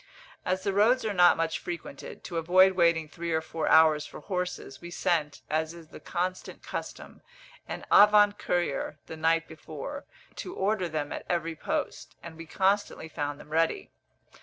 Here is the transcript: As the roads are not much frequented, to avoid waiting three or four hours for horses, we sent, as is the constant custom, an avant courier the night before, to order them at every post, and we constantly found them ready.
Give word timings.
As 0.47 0.63
the 0.63 0.73
roads 0.73 1.05
are 1.05 1.13
not 1.13 1.37
much 1.37 1.59
frequented, 1.59 2.23
to 2.23 2.37
avoid 2.39 2.71
waiting 2.71 3.07
three 3.07 3.31
or 3.31 3.39
four 3.39 3.67
hours 3.67 4.03
for 4.03 4.19
horses, 4.19 4.81
we 4.81 4.89
sent, 4.89 5.43
as 5.47 5.75
is 5.75 5.89
the 5.89 5.99
constant 5.99 6.63
custom, 6.63 7.21
an 7.67 7.85
avant 7.91 8.39
courier 8.39 8.97
the 9.05 9.15
night 9.15 9.47
before, 9.47 10.05
to 10.37 10.55
order 10.55 10.89
them 10.89 11.11
at 11.13 11.23
every 11.29 11.55
post, 11.55 12.15
and 12.23 12.35
we 12.35 12.47
constantly 12.47 13.09
found 13.09 13.39
them 13.39 13.49
ready. 13.51 13.91